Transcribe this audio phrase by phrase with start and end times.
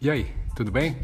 [0.00, 0.96] E aí, tudo bem?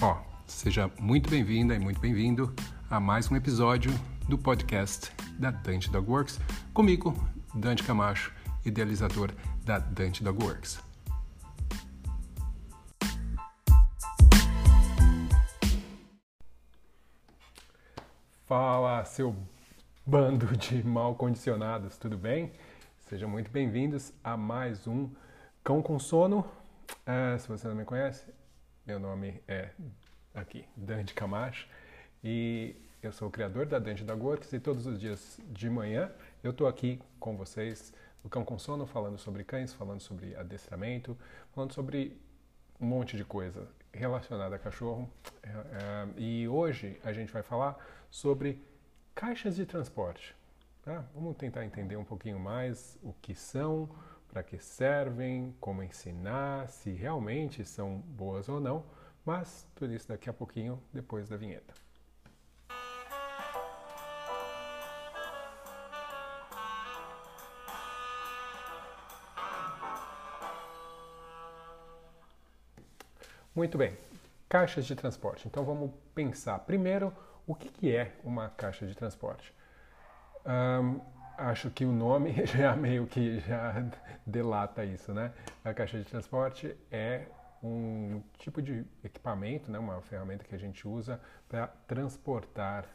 [0.00, 2.50] Ó, seja muito bem-vinda e muito bem-vindo
[2.88, 3.92] a mais um episódio
[4.26, 6.40] do podcast da Dante Dog Works,
[6.72, 7.14] comigo,
[7.54, 8.32] Dante Camacho,
[8.64, 9.32] idealizador
[9.66, 10.82] da Dante Dog Works.
[18.46, 19.36] Fala, seu
[20.06, 22.50] bando de mal condicionados, tudo bem?
[23.10, 25.10] Sejam muito bem-vindos a mais um
[25.62, 26.63] Cão com Sono.
[27.06, 28.32] Ah, se você não me conhece,
[28.86, 29.70] meu nome é
[30.34, 31.68] aqui Dante Camacho
[32.22, 36.10] e eu sou o criador da Dante da Works e todos os dias de manhã
[36.42, 41.16] eu estou aqui com vocês no Cão com Sono falando sobre cães, falando sobre adestramento,
[41.54, 42.18] falando sobre
[42.80, 45.10] um monte de coisa relacionada a cachorro.
[45.42, 47.76] É, é, e hoje a gente vai falar
[48.10, 48.62] sobre
[49.14, 50.34] caixas de transporte.
[50.82, 51.04] Tá?
[51.14, 53.88] Vamos tentar entender um pouquinho mais o que são,
[54.34, 58.84] para que servem, como ensinar, se realmente são boas ou não,
[59.24, 61.72] mas tudo isso daqui a pouquinho depois da vinheta.
[73.54, 73.96] Muito bem,
[74.48, 75.46] caixas de transporte.
[75.46, 77.14] Então vamos pensar primeiro
[77.46, 79.54] o que, é uma caixa de transporte.
[81.38, 83.84] Acho que o nome já meio que já
[84.26, 85.32] delata isso, né?
[85.64, 87.26] A caixa de transporte é
[87.62, 89.78] um tipo de equipamento, né?
[89.78, 92.86] Uma ferramenta que a gente usa para transportar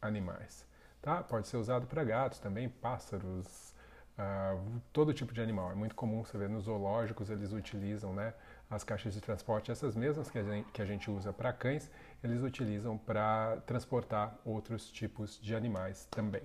[0.00, 0.66] animais,
[1.00, 1.22] tá?
[1.22, 3.74] Pode ser usado para gatos também, pássaros,
[4.18, 5.72] uh, todo tipo de animal.
[5.72, 8.34] É muito comum você ver nos zoológicos eles utilizam, né?
[8.70, 11.90] as caixas de transporte, essas mesmas que a gente, que a gente usa para cães,
[12.22, 16.42] eles utilizam para transportar outros tipos de animais também.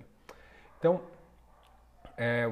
[0.78, 1.02] Então,
[2.16, 2.46] é,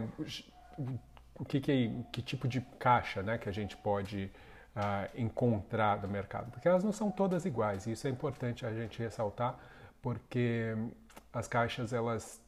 [1.39, 4.31] o que, que, que, tipo de caixa né, que a gente pode
[4.77, 6.51] uh, encontrar no mercado?
[6.51, 9.59] Porque elas não são todas iguais, e isso é importante a gente ressaltar,
[10.01, 10.75] porque
[11.33, 12.41] as caixas elas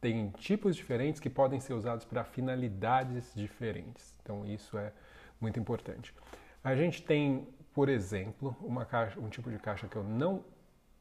[0.00, 4.14] têm tipos diferentes que podem ser usados para finalidades diferentes.
[4.22, 4.92] Então, isso é
[5.40, 6.14] muito importante.
[6.62, 10.44] A gente tem, por exemplo, uma caixa, um tipo de caixa que eu não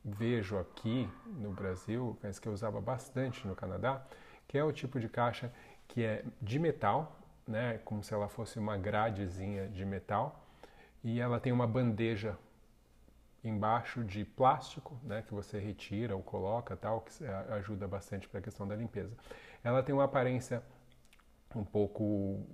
[0.04, 4.02] vejo aqui no Brasil, mas que eu usava bastante no Canadá,
[4.48, 5.52] que é o tipo de caixa
[5.88, 10.44] que é de metal, né, como se ela fosse uma gradezinha de metal,
[11.04, 12.38] e ela tem uma bandeja
[13.44, 17.12] embaixo de plástico, né, que você retira ou coloca, tal, que
[17.54, 19.16] ajuda bastante para a questão da limpeza.
[19.64, 20.62] Ela tem uma aparência
[21.56, 22.46] um pouco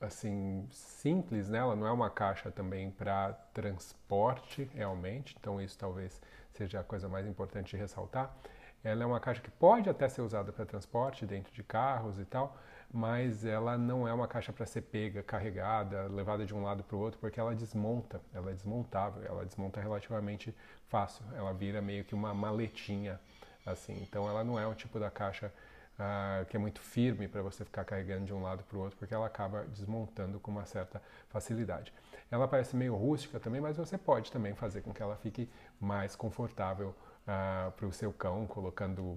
[0.00, 1.58] assim simples, né?
[1.58, 6.20] Ela não é uma caixa também para transporte realmente, então isso talvez
[6.52, 8.34] seja a coisa mais importante de ressaltar.
[8.82, 12.24] Ela é uma caixa que pode até ser usada para transporte dentro de carros e
[12.24, 12.56] tal,
[12.92, 16.96] mas ela não é uma caixa para ser pega, carregada, levada de um lado para
[16.96, 20.54] o outro, porque ela desmonta, ela é desmontável, ela desmonta relativamente
[20.88, 23.20] fácil, ela vira meio que uma maletinha
[23.64, 23.96] assim.
[24.02, 25.52] Então ela não é o tipo da caixa
[26.00, 28.98] uh, que é muito firme para você ficar carregando de um lado para o outro,
[28.98, 31.92] porque ela acaba desmontando com uma certa facilidade.
[32.30, 35.48] Ela parece meio rústica também, mas você pode também fazer com que ela fique
[35.78, 36.94] mais confortável
[37.26, 39.16] ah, para o seu cão, colocando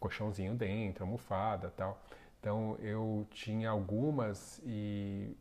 [0.00, 2.02] colchãozinho dentro, almofada tal.
[2.40, 5.36] Então eu tinha algumas e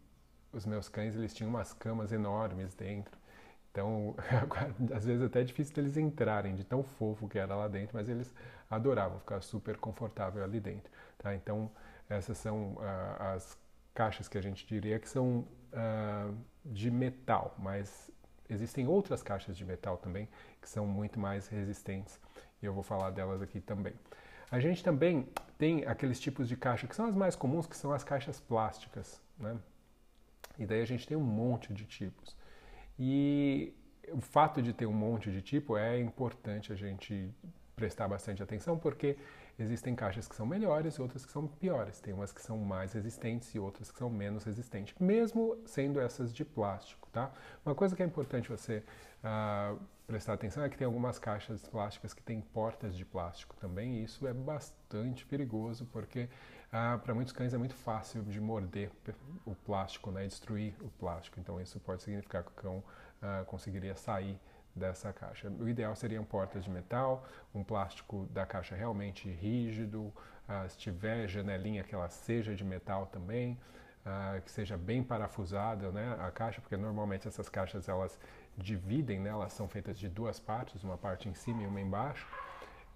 [0.54, 3.18] os meus cães eles tinham umas camas enormes dentro.
[3.72, 4.16] Então,
[4.96, 8.08] às vezes até é difícil deles entrarem, de tão fofo que era lá dentro, mas
[8.08, 8.34] eles
[8.70, 10.92] adoravam ficar super confortável ali dentro.
[11.18, 11.34] Tá?
[11.34, 11.72] Então,
[12.08, 13.58] essas são uh, as
[13.94, 15.40] caixas que a gente diria que são
[15.74, 18.12] uh, de metal, mas
[18.50, 20.28] existem outras caixas de metal também
[20.62, 22.20] que são muito mais resistentes
[22.62, 23.94] e eu vou falar delas aqui também.
[24.50, 25.28] A gente também
[25.58, 29.22] tem aqueles tipos de caixa que são as mais comuns, que são as caixas plásticas,
[29.38, 29.58] né?
[30.58, 32.36] E daí a gente tem um monte de tipos.
[32.98, 33.74] E
[34.12, 37.34] o fato de ter um monte de tipo é importante a gente
[37.76, 39.18] prestar bastante atenção porque
[39.58, 42.00] existem caixas que são melhores e outras que são piores.
[42.00, 46.34] Tem umas que são mais resistentes e outras que são menos resistentes, mesmo sendo essas
[46.34, 47.32] de plástico, tá?
[47.66, 48.84] Uma coisa que é importante você
[49.24, 53.96] uh, prestar atenção é que tem algumas caixas plásticas que têm portas de plástico também
[53.96, 56.30] e isso é bastante perigoso porque
[56.70, 58.92] uh, para muitos cães é muito fácil de morder
[59.46, 60.26] o plástico, né?
[60.26, 61.40] Destruir o plástico.
[61.40, 64.40] Então isso pode significar que o cão uh, conseguiria sair
[64.76, 65.50] dessa caixa.
[65.50, 71.28] O ideal seriam portas de metal, um plástico da caixa realmente rígido, uh, se tiver
[71.28, 73.58] janelinha que ela seja de metal também,
[74.06, 78.20] uh, que seja bem parafusada né, a caixa, porque normalmente essas caixas elas
[78.58, 82.28] dividem, né, elas são feitas de duas partes, uma parte em cima e uma embaixo,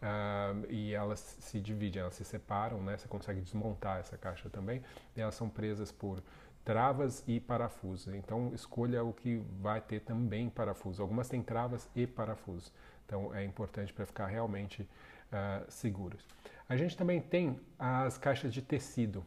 [0.02, 4.84] uh, e elas se dividem, elas se separam, né, você consegue desmontar essa caixa também,
[5.16, 6.24] e elas são presas por
[6.68, 8.14] travas e parafusos.
[8.14, 11.02] Então escolha o que vai ter também parafuso.
[11.02, 12.74] Algumas têm travas e parafusos.
[13.06, 16.28] Então é importante para ficar realmente uh, seguros.
[16.68, 19.26] A gente também tem as caixas de tecido.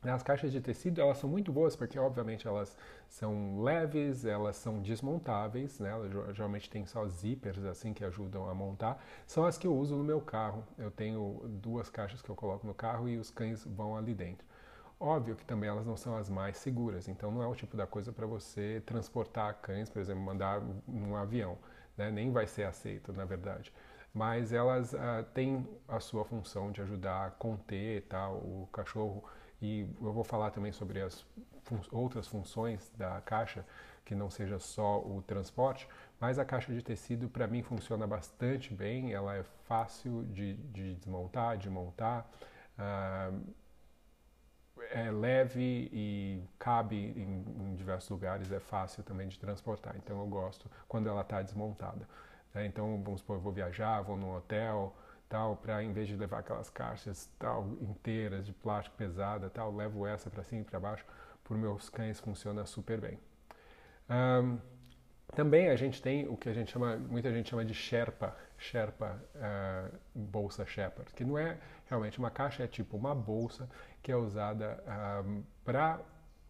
[0.00, 2.76] As caixas de tecido elas são muito boas porque obviamente elas
[3.08, 5.90] são leves, elas são desmontáveis, né?
[5.90, 9.04] Elas, geralmente tem só zippers assim que ajudam a montar.
[9.26, 10.62] São as que eu uso no meu carro.
[10.78, 14.46] Eu tenho duas caixas que eu coloco no carro e os cães vão ali dentro.
[14.98, 17.86] Óbvio que também elas não são as mais seguras, então não é o tipo da
[17.86, 21.58] coisa para você transportar cães, por exemplo, mandar num avião,
[21.98, 22.10] né?
[22.10, 23.70] nem vai ser aceito, na verdade.
[24.14, 29.22] Mas elas uh, têm a sua função de ajudar a conter tá, o cachorro
[29.60, 31.24] e eu vou falar também sobre as
[31.64, 33.66] fun outras funções da caixa,
[34.04, 35.86] que não seja só o transporte,
[36.18, 40.94] mas a caixa de tecido para mim funciona bastante bem, ela é fácil de, de
[40.94, 42.30] desmontar, de montar,
[42.78, 43.42] uh,
[44.90, 50.26] é leve e cabe em, em, diversos lugares, é fácil também de transportar, então eu
[50.26, 52.08] gosto quando ela está desmontada.
[52.54, 52.66] Né?
[52.66, 54.94] Então, vamos supor, eu vou viajar, vou num hotel,
[55.28, 60.06] tal, para em vez de levar aquelas caixas tal inteiras de plástico pesada, tal, levo
[60.06, 61.04] essa para cima e para baixo.
[61.44, 63.18] Por meus cães funciona super bem.
[64.10, 64.58] Um,
[65.36, 69.22] também a gente tem o que a gente chama, muita gente chama de Sherpa, Sherpa
[69.34, 73.68] uh, bolsa Shepherd, que não é realmente uma caixa, é tipo uma bolsa
[74.02, 74.82] que é usada
[75.26, 76.00] um, para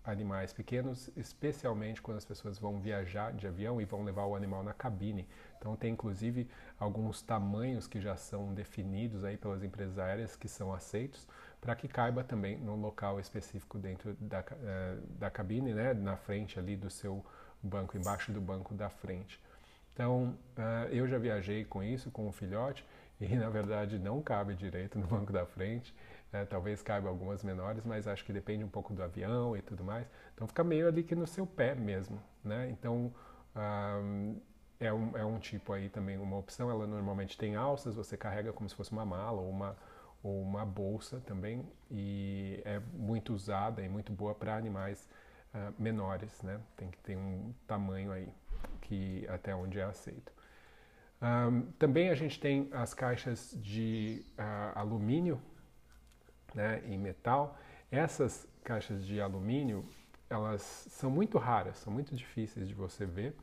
[0.04, 4.62] animais pequenos, especialmente quando as pessoas vão viajar de avião e vão levar o animal
[4.62, 5.26] na cabine.
[5.58, 6.48] Então tem inclusive
[6.78, 11.26] alguns tamanhos que já são definidos aí pelas empresas aéreas que são aceitos
[11.60, 16.56] para que caiba também no local específico dentro da, uh, da cabine, né, na frente
[16.56, 17.24] ali do seu
[17.66, 19.40] banco, embaixo do banco da frente.
[19.92, 22.84] Então uh, eu já viajei com isso, com o filhote
[23.20, 25.94] e na verdade não cabe direito no banco da frente.
[26.32, 29.84] É, talvez caiba algumas menores, mas acho que depende um pouco do avião e tudo
[29.84, 30.06] mais.
[30.34, 32.68] Então fica meio ali que no seu pé mesmo, né?
[32.70, 33.12] Então
[34.80, 36.68] é, um, é um tipo aí também uma opção.
[36.68, 39.76] Ela normalmente tem alças, você carrega como se fosse uma mala ou uma
[40.22, 45.08] ou uma bolsa também e é muito usada e muito boa para animais
[45.56, 46.60] uh, menores, né?
[46.76, 48.28] Tem que ter um tamanho aí
[48.82, 50.32] que até onde é aceito.
[51.20, 55.40] Um, também a gente tem as caixas de uh, alumínio
[56.54, 57.56] né, em metal.
[57.90, 59.84] Essas caixas de alumínio,
[60.28, 63.34] elas são muito raras, são muito difíceis de você ver.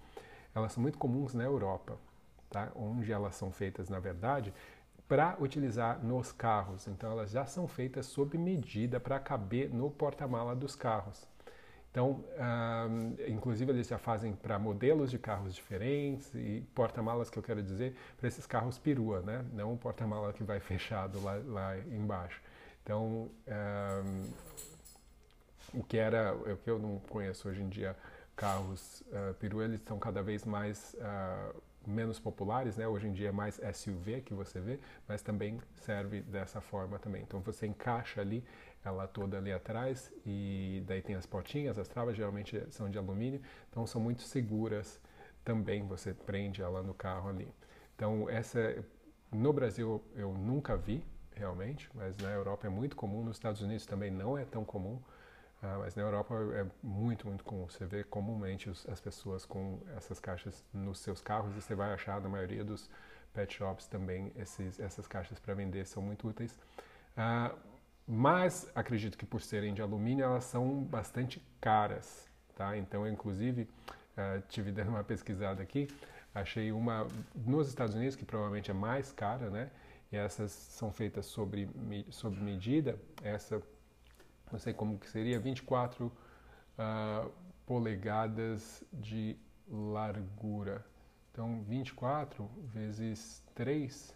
[0.54, 1.98] Elas são muito comuns na Europa,
[2.50, 2.72] tá?
[2.76, 4.54] onde elas são feitas, na verdade,
[5.08, 6.88] para utilizar nos carros.
[6.88, 11.28] Então, elas já são feitas sob medida para caber no porta-mala dos carros.
[11.94, 12.24] Então,
[13.28, 17.96] inclusive eles já fazem para modelos de carros diferentes e porta-malas que eu quero dizer
[18.18, 19.46] para esses carros perua, né?
[19.54, 22.42] Não o porta-mala que vai fechado lá, lá embaixo.
[22.82, 23.30] Então,
[25.72, 27.96] o que era, o que eu não conheço hoje em dia,
[28.36, 30.96] carros uh, peru, eles estão cada vez mais
[31.86, 32.88] menos populares, né?
[32.88, 37.24] Hoje em dia é mais SUV que você vê, mas também serve dessa forma também.
[37.24, 38.44] Então você encaixa ali
[38.84, 43.42] ela toda ali atrás e daí tem as portinhas, as travas geralmente são de alumínio,
[43.70, 45.00] então são muito seguras
[45.44, 45.86] também.
[45.88, 47.48] Você prende ela no carro ali.
[47.96, 48.84] Então essa
[49.32, 51.04] no Brasil eu nunca vi,
[51.36, 55.02] realmente, mas na Europa é muito comum, nos Estados Unidos também não é tão comum,
[55.64, 57.68] uh, mas na Europa é muito, muito comum.
[57.68, 62.22] Você vê comumente as pessoas com essas caixas nos seus carros e você vai achar
[62.22, 62.90] na maioria dos
[63.34, 66.54] pet shops também esses, essas caixas para vender são muito úteis.
[67.18, 67.58] Uh,
[68.06, 72.78] mas acredito que por serem de alumínio elas são bastante caras, tá?
[72.78, 75.88] Então, eu, inclusive, uh, tive dando uma pesquisada aqui,
[76.36, 79.72] achei uma nos Estados Unidos que provavelmente é mais cara, né?
[80.14, 81.68] e essas são feitas sobre,
[82.12, 83.00] sobre medida.
[83.24, 83.60] Essa,
[84.54, 87.32] não sei como que seria, 24 uh,
[87.66, 89.36] polegadas de
[89.68, 90.86] largura.
[91.32, 94.16] Então, 24 vezes 3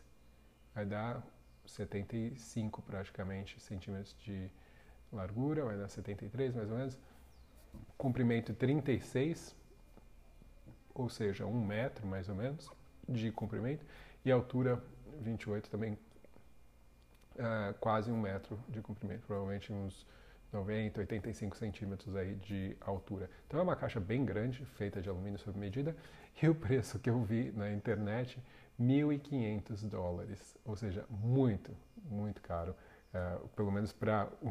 [0.76, 1.26] vai dar
[1.66, 4.52] 75 praticamente centímetros de
[5.12, 7.00] largura, vai dar 73 mais ou menos.
[7.98, 9.56] Comprimento 36,
[10.94, 12.72] ou seja, um metro mais ou menos
[13.10, 13.84] de comprimento,
[14.24, 14.84] e altura
[15.20, 20.06] 28 também uh, quase um metro de comprimento, provavelmente uns
[20.52, 23.30] 90, 85 centímetros aí de altura.
[23.46, 25.96] Então é uma caixa bem grande, feita de alumínio sob medida,
[26.42, 28.42] e o preço que eu vi na internet,
[28.80, 31.76] 1.500 dólares, ou seja, muito,
[32.06, 32.76] muito caro,
[33.14, 34.50] uh, pelo menos para o,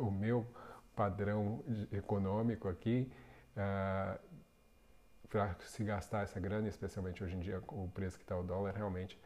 [0.06, 0.46] o, meu
[0.96, 3.10] padrão econômico aqui,
[3.56, 4.18] uh,
[5.28, 8.42] para se gastar essa grana, especialmente hoje em dia com o preço que está o
[8.42, 9.16] dólar, realmente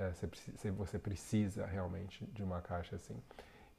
[0.00, 3.22] é, você, você precisa realmente de uma caixa assim.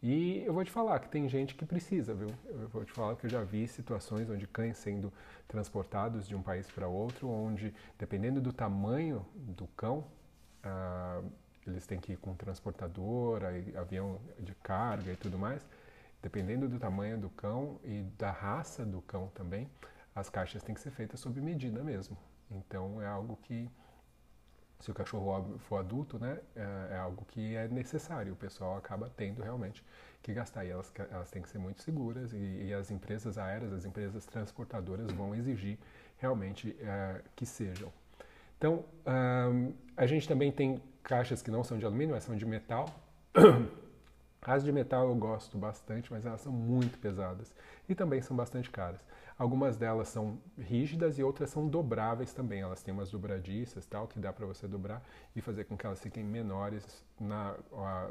[0.04, 2.30] E eu vou te falar que tem gente que precisa, viu?
[2.46, 5.14] Eu vou te falar que eu já vi situações onde cães sendo
[5.48, 10.04] transportados de um país para outro, onde, dependendo do tamanho do cão,
[10.64, 11.22] ah,
[11.68, 13.42] eles têm que ir com transportador,
[13.80, 15.64] avião de carga e tudo mais.
[16.20, 19.70] Dependendo do tamanho do cão e da raça do cão também,
[20.16, 22.18] as caixas têm que ser feitas sob medida mesmo.
[22.50, 23.70] Então é algo que,
[24.82, 28.34] se o cachorro for adulto, né, é, é algo que é necessário.
[28.34, 29.84] O pessoal acaba tendo realmente
[30.22, 30.66] que gastar.
[30.66, 34.26] E elas, elas têm que ser muito seguras e, e as empresas aéreas, as empresas
[34.26, 35.78] transportadoras vão exigir
[36.18, 37.92] realmente é, que sejam.
[38.58, 38.86] Então,
[39.52, 42.88] um, a gente também tem caixas que não são de alumínio, mas são de metal.
[44.42, 47.54] As de metal eu gosto bastante, mas elas são muito pesadas
[47.88, 49.00] e também são bastante caras.
[49.42, 52.62] Algumas delas são rígidas e outras são dobráveis também.
[52.62, 55.04] Elas têm umas dobradiças tal que dá para você dobrar
[55.36, 57.56] e fazer com que elas fiquem menores na,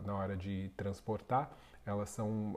[0.04, 1.56] na hora de transportar.
[1.86, 2.56] Elas são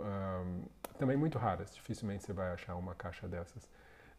[0.97, 1.75] também muito raras.
[1.75, 3.69] Dificilmente você vai achar uma caixa dessas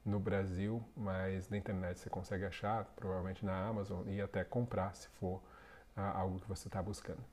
[0.05, 5.09] no Brasil, mas na internet você consegue achar, provavelmente na Amazon e até comprar se
[5.19, 5.43] for
[5.97, 7.25] uh, algo que você está buscando.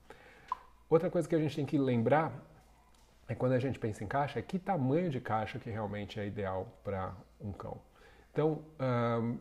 [0.89, 2.33] Outra coisa que a gente tem que lembrar
[3.31, 6.27] é quando a gente pensa em caixa, é que tamanho de caixa que realmente é
[6.27, 7.79] ideal para um cão.
[8.29, 9.38] Então, um,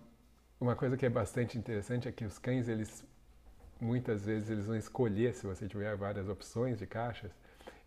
[0.61, 3.05] uma coisa que é bastante interessante é que os cães, eles
[3.81, 7.33] muitas vezes eles vão escolher, se você tiver várias opções de caixas,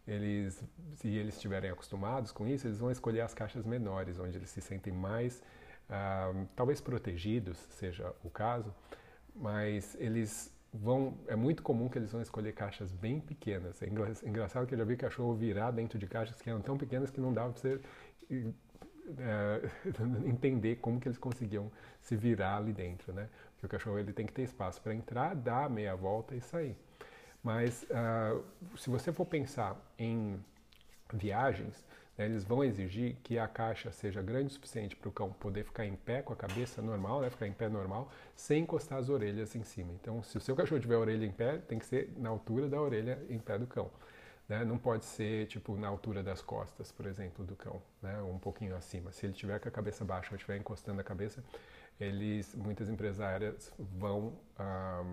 [0.06, 0.62] eles,
[0.96, 4.60] se eles estiverem acostumados com isso, eles vão escolher as caixas menores, onde eles se
[4.60, 5.42] sentem mais,
[6.54, 8.76] talvez protegidos, seja o caso,
[9.34, 13.82] mas eles vão, é muito comum que eles vão escolher caixas bem pequenas.
[13.82, 17.12] É engraçado que eu já vi cachorro virar dentro de caixas que eram tão pequenas
[17.12, 17.80] que não dava para você
[19.20, 19.70] é,
[20.26, 23.30] entender como que eles conseguiam se virar ali dentro, né?
[23.54, 26.76] Porque o cachorro ele tem que ter espaço para entrar, dar meia volta e sair.
[27.44, 28.44] Mas uh,
[28.78, 30.40] se você for pensar em
[31.14, 31.86] viagens,
[32.18, 35.64] né, eles vão exigir que a caixa seja grande o suficiente para o cão poder
[35.64, 39.10] ficar em pé com a cabeça normal, né, ficar em pé normal, sem encostar as
[39.10, 39.92] orelhas em cima.
[39.94, 42.68] Então, se o seu cachorro tiver a orelha em pé, tem que ser na altura
[42.68, 43.90] da orelha em pé do cão.
[44.48, 44.64] Né?
[44.66, 48.22] Não pode ser tipo na altura das costas, por exemplo, do cão, né?
[48.22, 49.12] um pouquinho acima.
[49.12, 51.44] Se ele tiver com a cabeça baixa ou estiver encostando a cabeça,
[52.00, 55.04] eles, muitas empresas aéreas vão ah,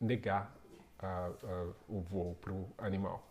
[0.00, 0.54] negar
[0.98, 3.26] ah, ah, o voo para o animal.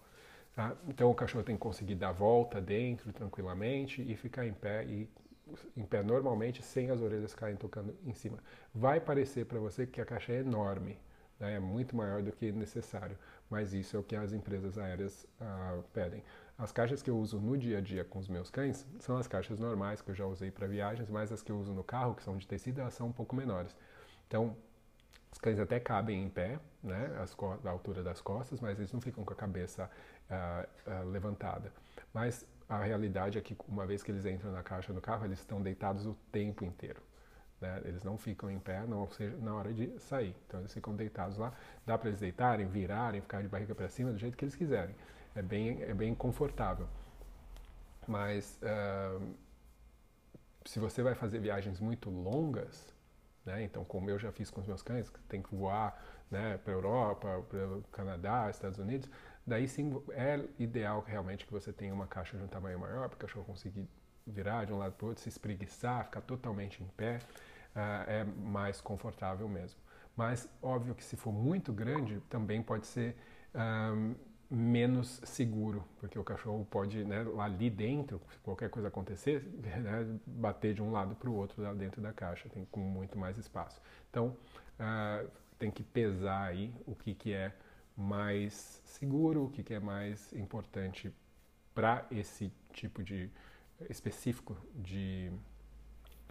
[0.56, 0.76] Tá?
[0.88, 5.10] Então o cachorro tem que conseguir dar volta dentro tranquilamente e ficar em pé e
[5.76, 8.38] em pé normalmente sem as orelhas caírem tocando em cima.
[8.74, 10.98] Vai parecer para você que a caixa é enorme,
[11.40, 11.56] né?
[11.56, 13.18] é muito maior do que necessário,
[13.50, 16.24] mas isso é o que as empresas aéreas ah, pedem.
[16.58, 19.28] As caixas que eu uso no dia a dia com os meus cães são as
[19.28, 22.14] caixas normais que eu já usei para viagens, mas as que eu uso no carro,
[22.14, 23.76] que são de tecido, elas são um pouco menores.
[24.28, 24.56] Então,
[25.32, 29.24] os cães até cabem em pé, né, as, altura das costas, mas eles não ficam
[29.24, 29.90] com a cabeça
[30.32, 31.72] uh, levantada.
[32.14, 35.40] Mas a realidade é que uma vez que eles entram na caixa do carro, eles
[35.40, 37.02] estão deitados o tempo inteiro.
[37.60, 37.82] Né?
[37.86, 40.36] Eles não ficam em pé, não seja na hora de sair.
[40.48, 41.54] Então eles ficam deitados lá.
[41.86, 44.96] Dá para eles deitarem, virarem, ficar de barriga para cima do jeito que eles quiserem.
[45.36, 46.88] É bem, é bem confortável.
[48.08, 49.36] Mas uh,
[50.66, 52.92] se você vai fazer viagens muito longas,
[53.46, 53.64] né?
[53.64, 56.74] Então, como eu já fiz com os meus cães, que tem que voar né, para
[56.74, 59.10] a Europa, para o Canadá, Estados Unidos,
[59.46, 63.16] daí sim é ideal realmente que você tenha uma caixa de um tamanho maior, para
[63.16, 63.88] o cachorro conseguir
[64.26, 67.20] virar de um lado para o outro, se espreguiçar, ficar totalmente em pé,
[67.76, 69.80] uh, é mais confortável mesmo.
[70.16, 73.16] Mas, óbvio que se for muito grande, também pode ser
[73.56, 74.14] um,
[74.50, 80.20] menos seguro, porque o cachorro pode, né, lá ali dentro, se qualquer coisa acontecer, né,
[80.28, 83.38] bater de um lado para o outro lá dentro da caixa, tem com muito mais
[83.38, 83.82] espaço.
[84.10, 84.36] Então,
[84.80, 87.54] uh, tem que pesar aí o que, que é
[88.02, 91.14] mais seguro, o que, é mais importante
[91.74, 93.30] para esse tipo de
[93.90, 95.32] específico de,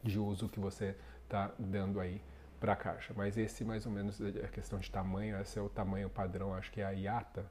[0.03, 2.21] de uso que você está dando aí
[2.59, 3.15] para a caixa.
[3.17, 6.55] Mas esse mais ou menos é a questão de tamanho, esse é o tamanho padrão,
[6.55, 7.47] acho que é a IATA,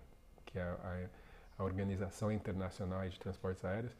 [0.45, 1.09] que é a,
[1.57, 3.95] a Organização Internacional de Transportes Aéreos,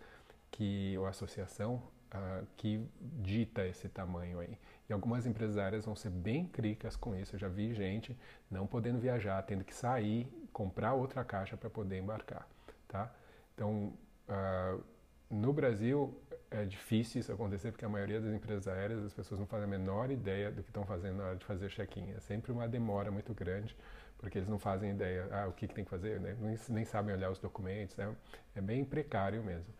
[0.51, 1.81] que, ou associação,
[2.13, 4.57] uh, que dita esse tamanho aí.
[4.89, 7.36] E algumas empresas aéreas vão ser bem críticas com isso.
[7.36, 8.17] Eu já vi gente
[8.50, 12.48] não podendo viajar, tendo que sair, comprar outra caixa para poder embarcar,
[12.88, 13.13] tá?
[13.53, 13.93] Então,
[14.27, 14.84] uh,
[15.29, 16.19] no Brasil
[16.50, 19.69] é difícil isso acontecer porque a maioria das empresas aéreas as pessoas não fazem a
[19.69, 22.12] menor ideia do que estão fazendo na hora de fazer check-in.
[22.13, 23.77] É sempre uma demora muito grande
[24.17, 26.36] porque eles não fazem ideia ah, o que, que tem que fazer, né?
[26.41, 28.13] nem, nem, sabem olhar os documentos, né?
[28.55, 29.72] é bem precário mesmo.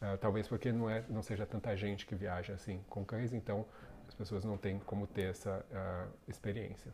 [0.00, 3.66] Uh, talvez porque não, é, não seja tanta gente que viaja assim com cães, então
[4.08, 6.92] as pessoas não têm como ter essa uh, experiência.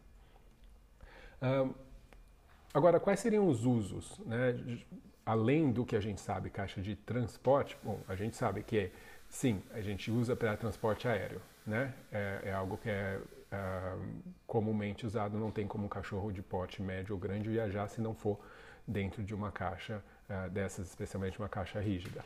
[2.73, 4.19] Agora, quais seriam os usos?
[4.21, 4.79] Né?
[5.26, 8.93] Além do que a gente sabe, caixa de transporte, bom, a gente sabe que
[9.29, 11.93] sim, a gente usa para transporte aéreo, né?
[12.12, 16.81] É, é algo que é uh, comumente usado, não tem como um cachorro de porte
[16.81, 18.38] médio ou grande viajar se não for
[18.87, 22.25] dentro de uma caixa uh, dessas, especialmente uma caixa rígida.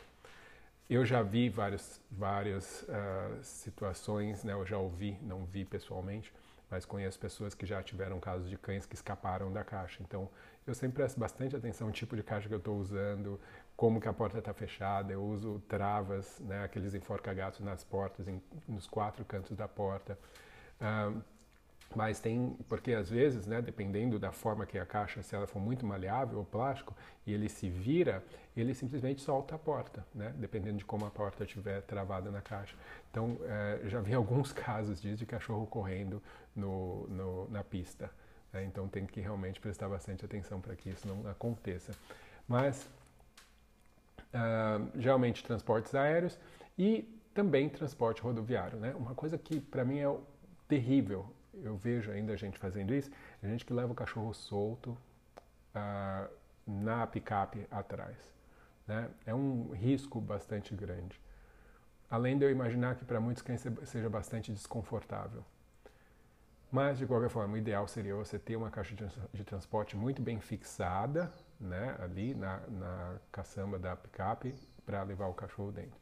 [0.89, 4.53] Eu já vi várias, várias uh, situações, né?
[4.53, 6.33] eu já ouvi, não vi pessoalmente,
[6.71, 10.03] mas conheço pessoas que já tiveram casos de cães que escaparam da caixa.
[10.03, 10.29] Então,
[10.67, 13.41] eu sempre presto bastante atenção no tipo de caixa que eu estou usando,
[13.75, 15.11] como que a porta está fechada.
[15.11, 20.19] Eu uso travas, né, aqueles enforca-gatos nas portas, em, nos quatro cantos da porta.
[20.81, 21.23] Uh,
[21.95, 25.61] mas tem, porque às vezes, né, dependendo da forma que a caixa, se ela for
[25.61, 26.95] muito maleável ou plástico,
[27.27, 28.23] e ele se vira,
[28.57, 32.77] ele simplesmente solta a porta, né, dependendo de como a porta estiver travada na caixa.
[33.11, 36.23] Então, é, já vi alguns casos disso de cachorro correndo
[36.55, 38.11] no, no na pista.
[38.53, 41.93] Né, então, tem que realmente prestar bastante atenção para que isso não aconteça.
[42.49, 42.89] Mas,
[44.35, 46.39] uh, geralmente, transportes aéreos
[46.77, 48.79] e também transporte rodoviário.
[48.79, 48.95] Né?
[48.95, 50.17] Uma coisa que, para mim, é
[50.69, 53.11] terrível eu vejo ainda a gente fazendo isso,
[53.43, 54.97] a gente que leva o cachorro solto
[55.75, 56.29] uh,
[56.67, 58.17] na picape atrás.
[58.87, 59.09] Né?
[59.27, 61.21] É um risco bastante grande.
[62.11, 65.45] Além de eu imaginar que para muitos cães seja bastante desconfortável.
[66.71, 68.97] Mas, de qualquer forma, o ideal seria você ter uma caixa
[69.33, 75.35] de transporte muito bem fixada, né, ali na, na caçamba da picape, para levar o
[75.35, 75.97] cachorro dentro.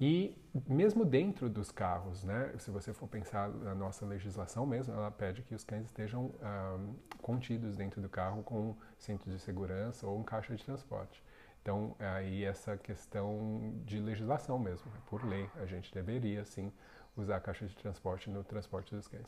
[0.00, 0.36] E
[0.68, 5.42] mesmo dentro dos carros, né, se você for pensar na nossa legislação mesmo, ela pede
[5.42, 6.30] que os cães estejam
[7.20, 11.22] contidos dentro do carro com cinto de segurança ou um caixa de transporte.
[11.62, 16.72] Então, aí essa questão de legislação mesmo, né, por lei, a gente deveria sim
[17.16, 19.26] usar caixa de transporte no transporte dos cães.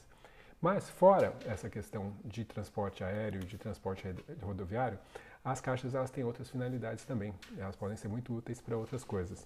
[0.60, 4.06] Mas fora essa questão de transporte aéreo, de transporte
[4.40, 4.98] rodoviário,
[5.44, 7.34] as caixas elas têm outras finalidades também.
[7.58, 9.44] Elas podem ser muito úteis para outras coisas.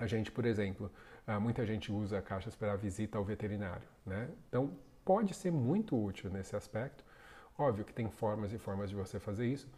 [0.00, 0.90] A gente, por exemplo,
[1.26, 4.30] ah, muita gente usa caixas para visita ao veterinário, né?
[4.48, 4.70] Então,
[5.04, 7.04] pode ser muito útil nesse aspecto.
[7.58, 9.68] Óbvio que tem formas e formas de você fazer isso,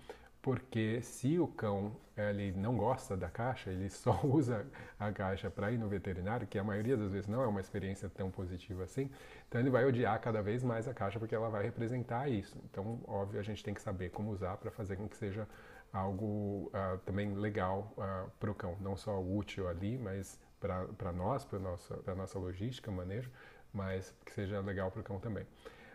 [0.42, 4.66] porque se o cão ele não gosta da caixa, ele só usa
[4.98, 8.08] a caixa para ir no veterinário, que a maioria das vezes não é uma experiência
[8.08, 9.10] tão positiva assim,
[9.48, 12.58] então ele vai odiar cada vez mais a caixa porque ela vai representar isso.
[12.70, 15.48] Então, óbvio, a gente tem que saber como usar para fazer com que seja
[15.92, 21.12] algo uh, também legal uh, ah, para o cão, não só útil ali, mas para
[21.12, 23.30] nós, para nossa pra nossa logística, manejo,
[23.72, 25.46] mas que seja legal para o cão também.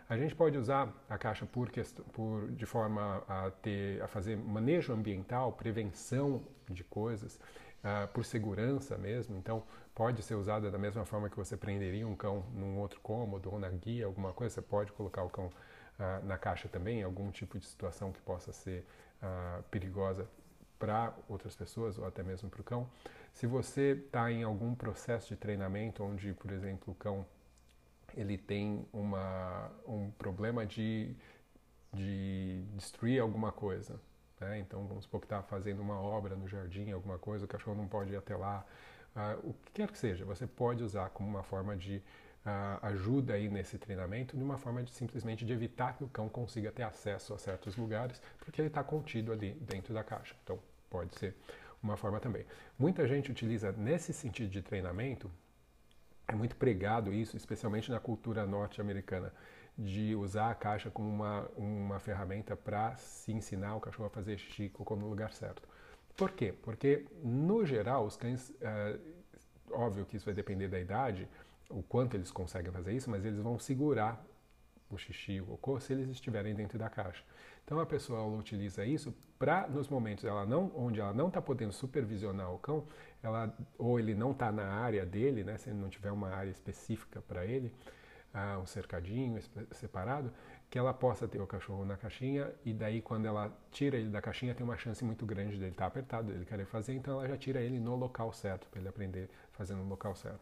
[0.08, 1.68] A gente pode usar a caixa por,
[2.12, 7.40] por de forma a ter a fazer manejo ambiental, prevenção de coisas,
[7.82, 9.36] uh, por segurança mesmo.
[9.36, 13.50] Então pode ser usada da mesma forma que você prenderia um cão num outro cômodo
[13.52, 14.54] ou na guia, alguma coisa.
[14.54, 18.52] Você pode colocar o cão uh, na caixa também, algum tipo de situação que possa
[18.52, 18.86] ser
[19.22, 20.28] uh, perigosa
[20.78, 22.88] para outras pessoas ou até mesmo para o cão.
[23.32, 27.26] Se você está em algum processo de treinamento onde, por exemplo, o cão
[28.16, 31.14] ele tem uma, um problema de,
[31.92, 34.00] de destruir alguma coisa,
[34.40, 34.58] né?
[34.58, 37.86] então vamos supor que está fazendo uma obra no jardim, alguma coisa, o cachorro não
[37.86, 38.64] pode ir até lá,
[39.14, 42.02] uh, o que quer que seja, você pode usar como uma forma de
[42.46, 46.28] uh, ajuda aí nesse treinamento de uma forma de simplesmente de evitar que o cão
[46.28, 50.34] consiga ter acesso a certos lugares, porque ele está contido ali dentro da caixa.
[50.44, 51.34] Então, pode ser
[51.82, 52.46] uma forma também.
[52.78, 55.30] Muita gente utiliza nesse sentido de treinamento,
[56.28, 59.32] é muito pregado isso, especialmente na cultura norte-americana,
[59.78, 64.38] de usar a caixa como uma, uma ferramenta para se ensinar o cachorro a fazer
[64.38, 65.62] xixi cocô no lugar certo.
[66.16, 66.54] Por quê?
[66.62, 68.98] Porque, no geral, os cães, é,
[69.70, 71.28] óbvio que isso vai depender da idade,
[71.70, 74.24] o quanto eles conseguem fazer isso, mas eles vão segurar
[74.90, 77.24] o xixi, o cocô, se eles estiverem dentro da caixa.
[77.64, 81.72] Então a pessoa utiliza isso para nos momentos ela não, onde ela não está podendo
[81.72, 82.86] supervisionar o cão,
[83.22, 86.50] ela ou ele não está na área dele, né, se ele não tiver uma área
[86.50, 87.72] específica para ele,
[88.32, 89.40] uh, um cercadinho
[89.72, 90.32] separado,
[90.70, 94.22] que ela possa ter o cachorro na caixinha e daí quando ela tira ele da
[94.22, 97.28] caixinha tem uma chance muito grande dele estar tá apertado, dele querer fazer, então ela
[97.28, 100.40] já tira ele no local certo para ele aprender fazendo no local certo.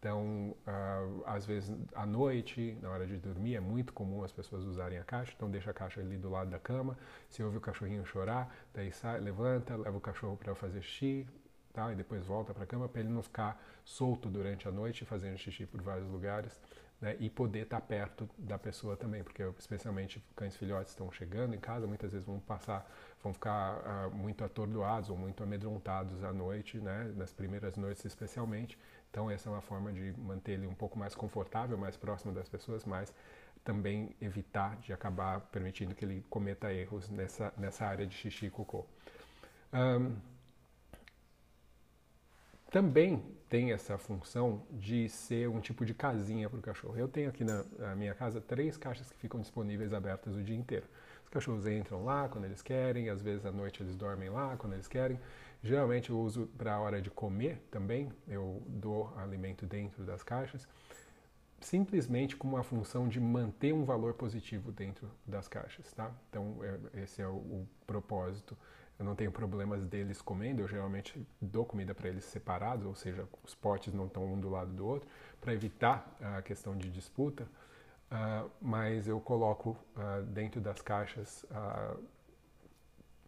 [0.00, 4.64] Então, uh, às vezes à noite, na hora de dormir, é muito comum as pessoas
[4.64, 6.96] usarem a caixa, então deixa a caixa ali do lado da cama.
[7.28, 11.26] Se ouve o cachorrinho chorar, daí sai, levanta, leva o cachorro para fazer xixi,
[11.74, 11.92] tá?
[11.92, 15.36] e depois volta para a cama para ele não ficar solto durante a noite fazendo
[15.36, 16.58] xixi por vários lugares.
[17.00, 17.16] Né?
[17.18, 21.58] e poder estar tá perto da pessoa também, porque especialmente cães filhotes estão chegando em
[21.58, 22.86] casa, muitas vezes vão passar,
[23.22, 27.10] vão ficar uh, muito atordoados ou muito amedrontados à noite, né?
[27.16, 28.78] nas primeiras noites especialmente,
[29.10, 32.48] então essa é uma forma de manter ele um pouco mais confortável, mais próximo das
[32.48, 33.12] pessoas, mas
[33.64, 38.50] também evitar de acabar permitindo que ele cometa erros nessa, nessa área de xixi e
[38.50, 38.86] cocô.
[39.72, 40.16] Um,
[42.70, 46.96] também tem essa função de ser um tipo de casinha para o cachorro.
[46.96, 50.56] Eu tenho aqui na, na, minha casa três caixas que ficam disponíveis abertas o dia
[50.56, 50.86] inteiro.
[51.24, 54.74] Os cachorros entram lá quando eles querem, às vezes à noite eles dormem lá quando
[54.74, 55.18] eles querem.
[55.62, 60.66] Geralmente eu uso para a hora de comer também, eu dou alimento dentro das caixas,
[61.60, 66.10] simplesmente com uma função de manter um valor positivo dentro das caixas, tá?
[66.30, 68.56] Então é, esse é o, o propósito
[69.00, 73.26] eu não tenho problemas deles comendo, eu geralmente dou comida para eles separados, ou seja,
[73.42, 75.08] os potes não estão um do lado do outro,
[75.40, 81.98] para evitar a questão de disputa, uh, mas eu coloco uh, dentro das caixas uh,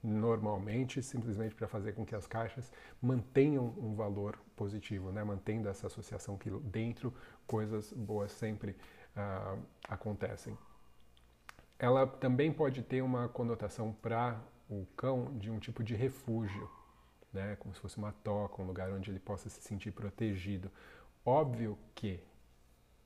[0.02, 5.22] normalmente, simplesmente para fazer com que as caixas mantenham um valor positivo, né?
[5.22, 7.14] mantendo essa associação que dentro
[7.46, 8.76] coisas boas sempre
[9.88, 10.56] acontecem.
[11.78, 16.68] Ela também pode ter uma conotação para o cão de um tipo de refúgio,
[17.32, 17.56] né?
[17.56, 20.70] como se fosse uma toca, um lugar onde ele possa se sentir protegido.
[21.24, 22.20] Óbvio que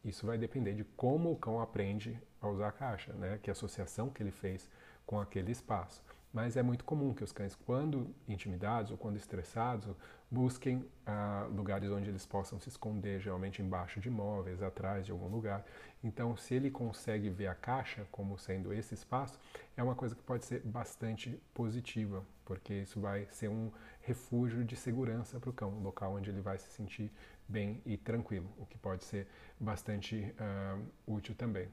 [0.04, 3.38] isso vai depender de como o cão aprende a usar a caixa, né?
[3.42, 4.70] que associação que ele fez
[5.04, 6.02] com aquele espaço.
[6.36, 9.96] Mas é muito comum que os cães, quando intimidados ou quando estressados,
[10.30, 15.28] busquem ah, lugares onde eles possam se esconder, geralmente embaixo de móveis, atrás de algum
[15.28, 15.64] lugar.
[16.04, 19.40] Então, se ele consegue ver a caixa como sendo esse espaço,
[19.78, 23.72] é uma coisa que pode ser bastante positiva, porque isso vai ser um
[24.02, 27.10] refúgio de segurança para o cão, um local onde ele vai se sentir
[27.48, 29.26] bem e tranquilo, o que pode ser
[29.58, 31.66] bastante uh, útil também.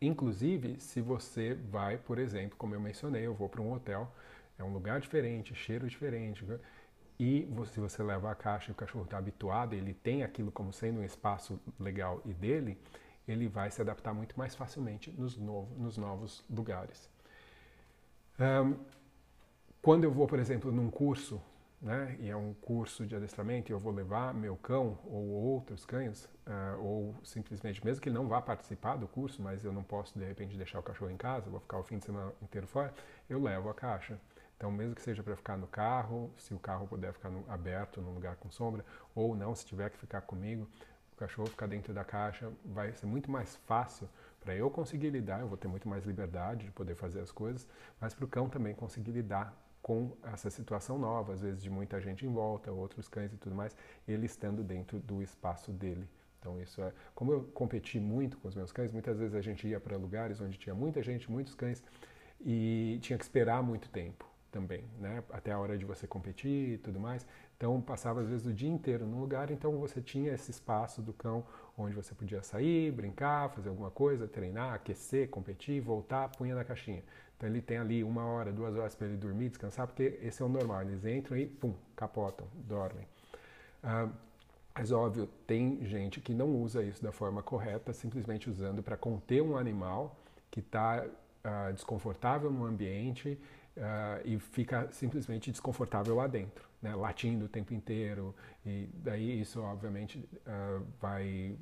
[0.00, 4.10] Inclusive, se você vai, por exemplo, como eu mencionei, eu vou para um hotel,
[4.58, 6.44] é um lugar diferente, cheiro diferente,
[7.18, 10.72] e se você leva a caixa e o cachorro está habituado, ele tem aquilo como
[10.72, 12.78] sendo um espaço legal e dele,
[13.28, 17.10] ele vai se adaptar muito mais facilmente nos, novo, nos novos lugares.
[18.38, 18.74] Um,
[19.82, 21.40] quando eu vou, por exemplo, num curso,
[21.80, 25.86] né, e é um curso de adestramento, e eu vou levar meu cão ou outros
[25.86, 29.82] cães, uh, ou simplesmente, mesmo que ele não vá participar do curso, mas eu não
[29.82, 32.66] posso de repente deixar o cachorro em casa, vou ficar o fim de semana inteiro
[32.66, 32.92] fora,
[33.28, 34.20] eu levo a caixa.
[34.56, 38.02] Então, mesmo que seja para ficar no carro, se o carro puder ficar no, aberto,
[38.02, 40.68] num lugar com sombra, ou não, se tiver que ficar comigo,
[41.14, 44.06] o cachorro ficar dentro da caixa, vai ser muito mais fácil
[44.38, 47.66] para eu conseguir lidar, eu vou ter muito mais liberdade de poder fazer as coisas,
[47.98, 52.00] mas para o cão também conseguir lidar com essa situação nova, às vezes de muita
[52.00, 56.08] gente em volta, outros cães e tudo mais, ele estando dentro do espaço dele.
[56.38, 59.66] Então isso é, como eu competi muito com os meus cães, muitas vezes a gente
[59.66, 61.82] ia para lugares onde tinha muita gente, muitos cães
[62.40, 65.22] e tinha que esperar muito tempo também, né?
[65.30, 67.26] Até a hora de você competir e tudo mais.
[67.56, 71.12] Então passava às vezes o dia inteiro num lugar, então você tinha esse espaço do
[71.12, 71.44] cão
[71.76, 77.02] onde você podia sair, brincar, fazer alguma coisa, treinar, aquecer, competir, voltar, punha na caixinha.
[77.40, 80.44] Então ele tem ali uma hora, duas horas para ele dormir, descansar, porque esse é
[80.44, 80.82] o normal.
[80.82, 83.06] Eles entram e pum, capotam, dormem.
[83.82, 84.10] Ah,
[84.74, 89.40] mas óbvio, tem gente que não usa isso da forma correta, simplesmente usando para conter
[89.40, 91.06] um animal que está
[91.42, 93.38] ah, desconfortável no ambiente
[93.74, 96.94] uh, e fica simplesmente desconfortável lá dentro, né?
[96.94, 98.34] latindo o tempo inteiro.
[98.66, 101.56] E daí isso, obviamente, uh, vai,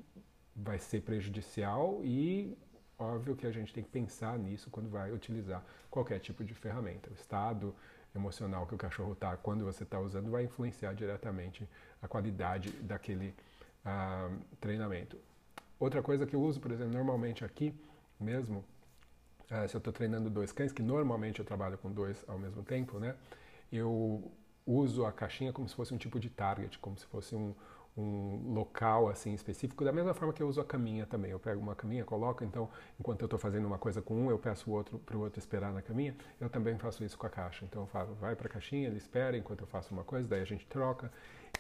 [0.56, 2.58] vai ser prejudicial e
[2.98, 7.11] óbvio que a gente tem que pensar nisso quando vai utilizar qualquer tipo de ferramenta.
[7.11, 7.74] O estado
[8.14, 11.68] emocional que o cachorro está quando você está usando vai influenciar diretamente
[12.02, 13.34] a qualidade daquele
[13.84, 15.18] uh, treinamento.
[15.78, 17.74] Outra coisa que eu uso, por exemplo, normalmente aqui
[18.18, 18.64] mesmo,
[19.50, 22.62] Uh, se eu estou treinando dois cães, que normalmente eu trabalho com dois ao mesmo
[22.62, 23.16] tempo, né?
[23.72, 24.30] Eu
[24.66, 27.54] uso a caixinha como se fosse um tipo de target, como se fosse um,
[27.98, 31.32] um local assim específico, da mesma forma que eu uso a caminha também.
[31.32, 34.38] Eu pego uma caminha, coloco, então, enquanto eu estou fazendo uma coisa com um, eu
[34.38, 36.14] peço o outro para o outro esperar na caminha.
[36.40, 37.64] Eu também faço isso com a caixa.
[37.64, 40.40] Então, eu falo, vai para a caixinha, ele espera enquanto eu faço uma coisa, daí
[40.40, 41.11] a gente troca.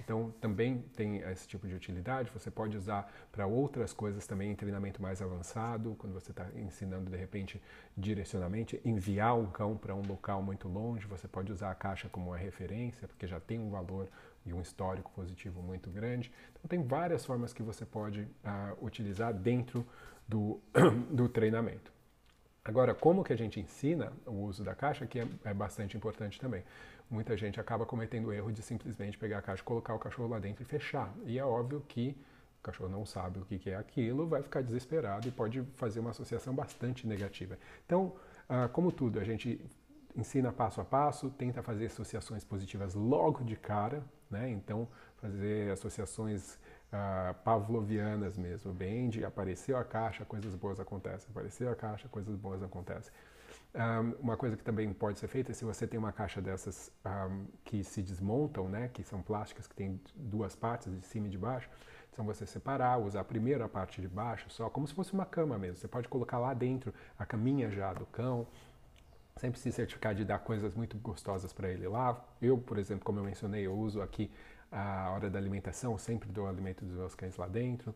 [0.00, 2.30] Então, também tem esse tipo de utilidade.
[2.32, 7.10] Você pode usar para outras coisas também em treinamento mais avançado, quando você está ensinando,
[7.10, 7.60] de repente,
[7.96, 12.30] direcionamento, enviar um cão para um local muito longe, você pode usar a caixa como
[12.30, 14.08] uma referência, porque já tem um valor
[14.48, 16.32] e um histórico positivo muito grande.
[16.52, 19.86] Então, tem várias formas que você pode uh, utilizar dentro
[20.26, 20.60] do,
[21.10, 21.92] do treinamento.
[22.64, 26.38] Agora, como que a gente ensina o uso da caixa, que é, é bastante importante
[26.38, 26.62] também
[27.10, 30.38] muita gente acaba cometendo o erro de simplesmente pegar a caixa, colocar o cachorro lá
[30.38, 31.12] dentro e fechar.
[31.24, 32.16] E é óbvio que
[32.60, 36.10] o cachorro não sabe o que é aquilo, vai ficar desesperado e pode fazer uma
[36.10, 37.58] associação bastante negativa.
[37.86, 38.14] Então,
[38.48, 39.60] ah, como tudo, a gente
[40.18, 44.50] ensina passo a passo, tenta fazer associações positivas logo de cara, né?
[44.50, 46.54] Então, fazer associações
[46.92, 52.34] uh, pavlovianas mesmo, bem de apareceu a caixa, coisas boas acontecem, apareceu a caixa, coisas
[52.34, 53.12] boas acontecem.
[53.74, 56.90] Um, uma coisa que também pode ser feita é se você tem uma caixa dessas
[57.04, 61.30] um, que se desmontam, né, que são plásticas, que tem duas partes, de cima e
[61.30, 61.68] de baixo,
[62.10, 65.56] então você separar, usar primeiro a parte de baixo só, como se fosse uma cama
[65.56, 65.76] mesmo.
[65.76, 68.46] Você pode colocar lá dentro a caminha já do cão,
[69.38, 72.22] sempre se certificar de dar coisas muito gostosas para ele lá.
[72.42, 74.30] Eu, por exemplo, como eu mencionei, eu uso aqui
[74.70, 77.94] a hora da alimentação, sempre dou alimento dos meus cães lá dentro.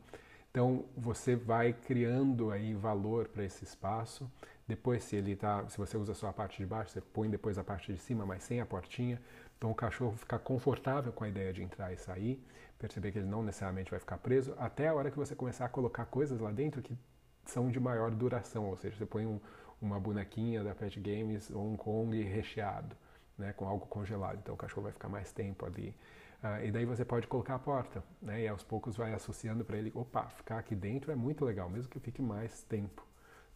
[0.50, 4.30] Então você vai criando aí valor para esse espaço.
[4.66, 7.58] Depois, se ele tá, se você usa só a parte de baixo, você põe depois
[7.58, 9.20] a parte de cima, mas sem a portinha.
[9.58, 12.42] Então o cachorro fica confortável com a ideia de entrar e sair,
[12.78, 15.68] perceber que ele não necessariamente vai ficar preso, até a hora que você começar a
[15.68, 16.96] colocar coisas lá dentro que
[17.44, 19.40] são de maior duração, ou seja, você põe um,
[19.82, 22.96] uma bonequinha da Pet Games um Kong recheado,
[23.36, 25.94] né, com algo congelado, então o cachorro vai ficar mais tempo ali.
[26.42, 28.42] Uh, e daí você pode colocar a porta, né?
[28.42, 31.88] E aos poucos vai associando para ele, opa, ficar aqui dentro é muito legal, mesmo
[31.88, 33.06] que fique mais tempo.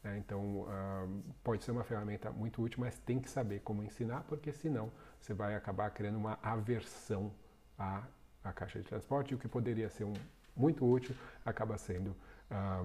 [0.04, 0.18] Né?
[0.18, 4.52] Então, uh, pode ser uma ferramenta muito útil, mas tem que saber como ensinar, porque
[4.52, 7.32] senão você vai acabar criando uma aversão
[7.76, 8.04] à,
[8.44, 10.14] à caixa de transporte, e o que poderia ser um,
[10.56, 12.14] muito útil acaba sendo um,
[12.50, 12.84] ah,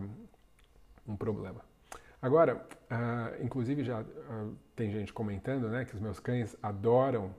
[1.07, 1.70] um problema.
[2.21, 4.05] Agora, uh, inclusive já
[4.75, 7.33] tem gente comentando né, que os meus cães adoram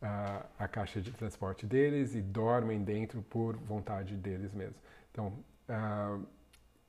[0.00, 4.80] a, a caixa de transporte deles e dormem dentro por vontade deles mesmos.
[5.10, 5.32] Então,
[5.68, 6.24] uh,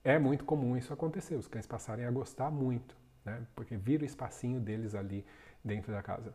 [0.04, 3.42] é muito comum isso acontecer, os cães passarem a gostar muito, né?
[3.56, 5.26] porque vira o espacinho deles ali
[5.64, 6.32] dentro da casa.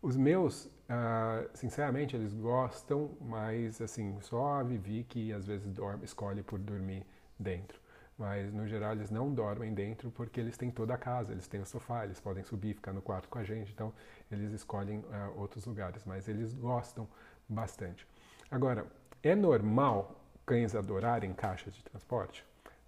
[0.00, 6.04] Os meus, uh, sinceramente, eles gostam, mas assim, só a Vivi que às vezes dorme,
[6.04, 7.06] escolhe por dormir
[7.38, 7.81] dentro
[8.18, 11.60] mas no geral eles não dormem dentro porque eles têm toda a casa, eles têm
[11.60, 13.92] o sofá, eles podem subir, ficar no quarto com a gente, então
[14.30, 17.08] eles escolhem uh, outros lugares, mas eles gostam
[17.48, 18.06] bastante.
[18.50, 18.86] Agora,
[19.22, 22.44] é normal cães adorarem caixas de transporte?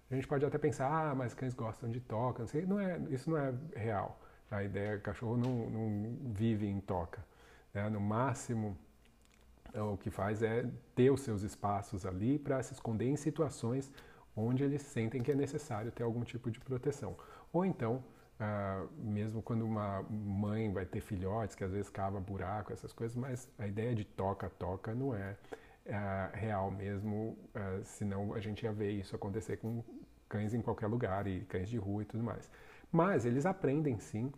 [0.09, 2.99] A gente pode até pensar, ah, mas cães gostam de toca, não sei, não é,
[3.09, 4.19] isso não é real.
[4.51, 7.25] A ideia é que o cachorro não, não vive em toca.
[7.73, 7.89] Né?
[7.89, 8.77] No máximo,
[9.73, 13.91] o que faz é ter os seus espaços ali para se esconder em situações
[14.35, 17.15] onde eles sentem que é necessário ter algum tipo de proteção.
[17.53, 18.03] Ou então,
[18.39, 23.15] uh, mesmo quando uma mãe vai ter filhotes, que às vezes cava buraco, essas coisas,
[23.15, 25.37] mas a ideia de toca-toca não é
[25.85, 29.83] uh, real mesmo, uh, senão a gente ia ver isso acontecer com
[30.27, 32.49] cães em qualquer lugar e cães de rua e tudo mais.
[32.91, 34.31] Mas eles aprendem sim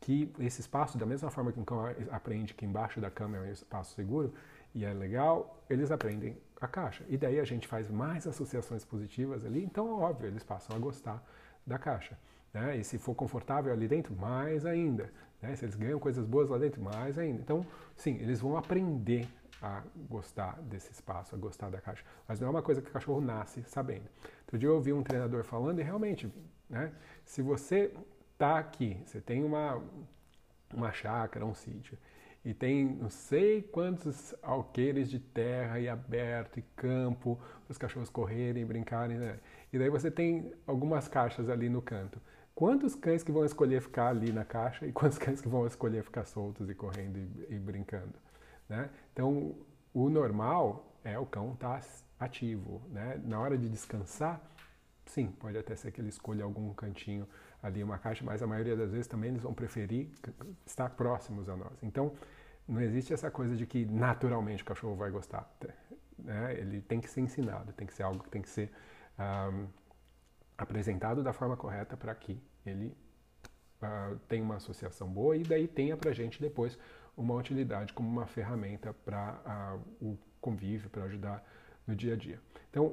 [0.00, 1.80] que esse espaço, da mesma forma que um cão
[2.10, 4.34] aprende que embaixo da cama é um espaço seguro
[4.74, 7.04] e é legal, eles aprendem a caixa.
[7.08, 11.22] E daí a gente faz mais associações positivas ali, então, óbvio, eles passam a gostar
[11.66, 12.18] da caixa.
[12.52, 12.76] Né?
[12.76, 15.12] E se for confortável ali dentro, mais ainda.
[15.40, 15.54] Né?
[15.56, 17.40] Se eles ganham coisas boas lá dentro, mais ainda.
[17.40, 19.28] Então, sim, eles vão aprender
[19.60, 22.04] a gostar desse espaço, a gostar da caixa.
[22.28, 24.08] Mas não é uma coisa que o cachorro nasce sabendo.
[24.42, 26.32] Outro dia eu ouvi um treinador falando e realmente,
[26.68, 26.92] né,
[27.24, 27.92] se você
[28.32, 29.82] está aqui, você tem uma,
[30.72, 31.96] uma chácara, um sítio,
[32.44, 38.10] e tem não sei quantos alqueires de terra e aberto e campo para os cachorros
[38.10, 39.16] correrem, brincarem.
[39.16, 39.38] Né?
[39.72, 42.20] E daí você tem algumas caixas ali no canto.
[42.54, 46.04] Quantos cães que vão escolher ficar ali na caixa e quantos cães que vão escolher
[46.04, 48.14] ficar soltos e correndo e, e brincando?
[48.68, 48.90] Né?
[49.12, 49.54] Então,
[49.92, 51.86] o normal é o cão estar tá
[52.20, 52.82] ativo.
[52.90, 53.20] Né?
[53.24, 54.40] Na hora de descansar,
[55.06, 57.26] sim, pode até ser que ele escolha algum cantinho
[57.62, 60.08] ali, uma caixa, mas a maioria das vezes também eles vão preferir
[60.66, 61.72] estar próximos a nós.
[61.82, 62.12] Então,
[62.66, 65.48] não existe essa coisa de que naturalmente o cachorro vai gostar.
[66.18, 66.54] Né?
[66.58, 68.70] Ele tem que ser ensinado, tem que ser algo que tem que ser
[69.18, 69.66] um,
[70.56, 72.96] apresentado da forma correta para que ele
[73.82, 76.78] uh, tenha uma associação boa e daí tenha para gente depois
[77.16, 81.44] uma utilidade como uma ferramenta para uh, o convívio, para ajudar
[81.86, 82.40] no dia a dia.
[82.70, 82.86] Então,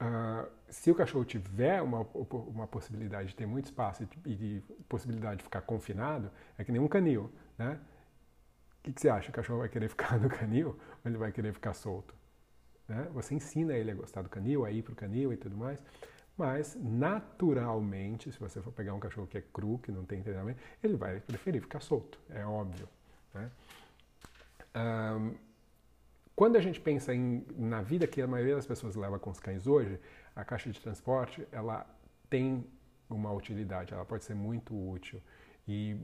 [0.00, 5.38] uh, se o cachorro tiver uma, uma possibilidade de ter muito espaço e de possibilidade
[5.38, 7.78] de ficar confinado, é que nem um canil, né?
[8.86, 9.30] Que, que você acha?
[9.30, 12.14] O cachorro vai querer ficar no canil ou ele vai querer ficar solto?
[12.88, 13.08] Né?
[13.12, 15.82] Você ensina ele a gostar do canil, a ir para o canil e tudo mais,
[16.38, 20.60] mas naturalmente, se você for pegar um cachorro que é cru, que não tem treinamento,
[20.82, 22.88] ele vai preferir ficar solto, é óbvio.
[23.34, 23.50] Né?
[24.76, 25.34] Um,
[26.36, 29.40] quando a gente pensa em, na vida que a maioria das pessoas leva com os
[29.40, 29.98] cães hoje,
[30.34, 31.86] a caixa de transporte ela
[32.30, 32.64] tem
[33.08, 35.20] uma utilidade, ela pode ser muito útil.
[35.66, 35.96] E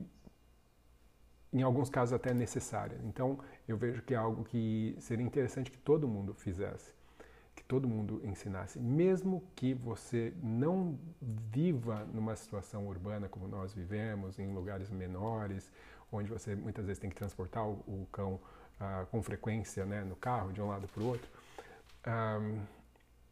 [1.53, 2.99] em alguns casos até necessária.
[3.03, 6.93] Então, eu vejo que é algo que seria interessante que todo mundo fizesse,
[7.55, 14.39] que todo mundo ensinasse, mesmo que você não viva numa situação urbana como nós vivemos,
[14.39, 15.71] em lugares menores,
[16.11, 18.39] onde você muitas vezes tem que transportar o, cão
[18.79, 21.29] ah, com frequência né, no carro, de um lado para o outro.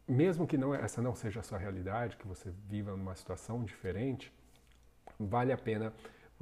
[0.06, 4.32] Mesmo que não, essa não seja a sua realidade, que você viva numa situação diferente,
[5.18, 5.92] vale a pena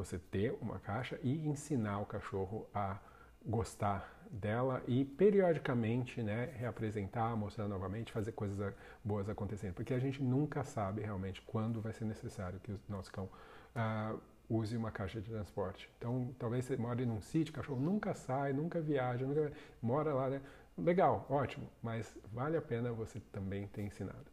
[0.05, 2.99] você ter uma caixa e ensinar o cachorro a
[3.45, 10.23] gostar dela e periodicamente né, reapresentar, mostrar novamente, fazer coisas boas acontecendo, porque a gente
[10.23, 13.29] nunca sabe realmente quando vai ser necessário que o nosso cão
[13.75, 15.91] uh, use uma caixa de transporte.
[15.99, 20.31] Então, talvez você more num sítio, o cachorro nunca sai, nunca viaja, nunca mora lá,
[20.31, 20.41] né?
[20.79, 24.27] Legal, ótimo, mas vale a pena você também ter ensinado.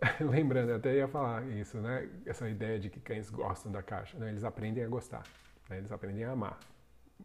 [0.20, 2.08] Lembrando, eu até ia falar isso, né?
[2.24, 4.16] Essa ideia de que cães gostam da caixa.
[4.18, 4.28] Né?
[4.30, 5.24] Eles aprendem a gostar,
[5.68, 5.78] né?
[5.78, 6.58] eles aprendem a amar.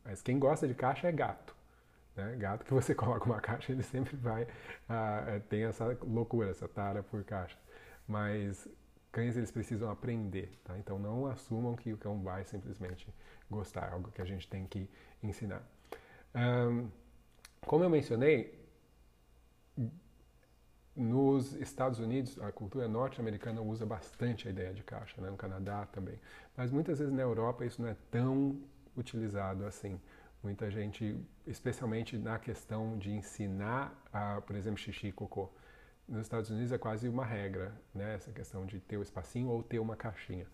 [0.03, 1.55] Mas quem gosta de caixa é gato.
[2.15, 2.35] Né?
[2.37, 4.43] Gato que você coloca uma caixa, ele sempre vai.
[4.43, 7.57] Uh, tem essa loucura, essa tara por caixa.
[8.07, 8.67] Mas
[9.11, 10.77] cães eles precisam aprender, tá?
[10.77, 13.07] Então não assumam que o cão vai simplesmente
[13.49, 14.89] gostar, é algo que a gente tem que
[15.21, 15.61] ensinar.
[16.35, 16.89] Um,
[17.61, 18.62] como eu mencionei,
[20.95, 25.29] nos Estados Unidos, a cultura norte-americana usa bastante a ideia de caixa, né?
[25.29, 26.19] no Canadá também.
[26.55, 28.59] Mas muitas vezes na Europa isso não é tão
[28.95, 29.99] utilizado assim.
[30.43, 35.49] Muita gente, especialmente na questão de ensinar, a, por exemplo, xixi e cocô.
[36.07, 38.13] Nos Estados Unidos é quase uma regra, né?
[38.13, 40.45] essa questão de ter o espacinho ou ter uma caixinha.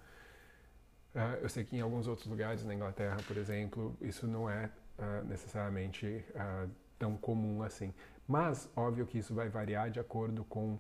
[1.14, 4.70] Uh, eu sei que em alguns outros lugares, na Inglaterra, por exemplo, isso não é
[5.00, 7.92] uh, necessariamente uh, tão comum assim.
[8.30, 10.78] Mas, óbvio que isso vai variar de acordo com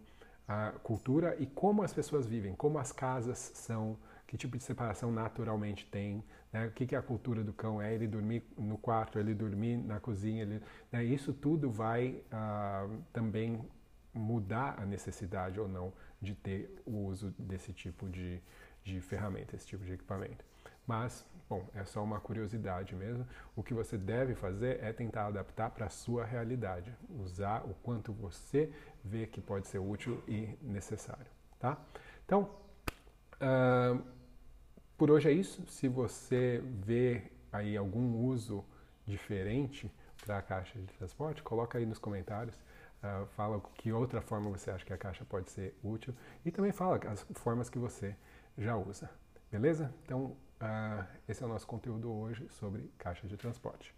[0.47, 5.11] a cultura e como as pessoas vivem, como as casas são, que tipo de separação
[5.11, 6.67] naturalmente tem, né?
[6.67, 9.99] o que, que a cultura do cão é ele dormir no quarto, ele dormir na
[9.99, 11.03] cozinha, ele, né?
[11.03, 13.59] isso tudo vai uh, também
[14.13, 18.39] mudar a necessidade ou não de ter o uso desse tipo de,
[18.83, 20.45] de ferramenta, esse tipo de equipamento.
[20.85, 23.27] Mas, bom, é só uma curiosidade mesmo.
[23.55, 28.13] O que você deve fazer é tentar adaptar para a sua realidade, usar o quanto
[28.13, 28.71] você
[29.03, 31.25] vê que pode ser útil e necessário,
[31.57, 31.77] tá?
[32.23, 32.51] Então,
[33.41, 34.01] uh,
[34.95, 35.65] por hoje é isso.
[35.67, 38.63] Se você vê aí algum uso
[39.05, 39.91] diferente
[40.23, 42.55] para a caixa de transporte, coloca aí nos comentários.
[43.01, 46.13] Uh, fala que outra forma você acha que a caixa pode ser útil
[46.45, 48.13] e também fala as formas que você
[48.57, 49.09] já usa.
[49.49, 49.91] Beleza?
[50.03, 53.95] Então, Uh, esse é o nosso conteúdo hoje sobre caixa de transporte.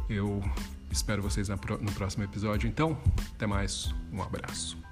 [0.09, 0.43] Eu
[0.91, 2.99] espero vocês no próximo episódio, então.
[3.35, 4.84] Até mais, um abraço.